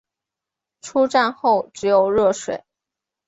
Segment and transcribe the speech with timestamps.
[0.81, 2.63] 出站后只有热水